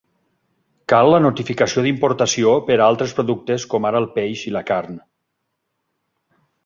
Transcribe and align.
Cal 0.93 1.09
la 1.15 1.19
notificació 1.25 1.83
d'importació 1.87 2.53
per 2.69 2.77
a 2.79 2.87
altres 2.93 3.13
productes 3.19 3.67
com 3.75 3.87
ara 3.91 4.01
el 4.05 4.09
peix 4.17 4.43
i 4.53 4.55
la 4.57 4.65
carn. 4.71 4.97